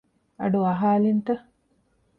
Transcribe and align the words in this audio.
އަޑު 0.39 0.59
އަހާލިންތަ؟ 0.67 1.29